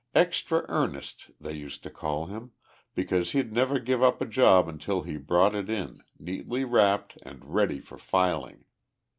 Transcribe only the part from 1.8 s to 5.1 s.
to call him, because he'd never give up a job until